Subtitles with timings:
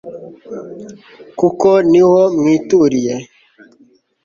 [1.39, 3.13] kuko niho mwituriye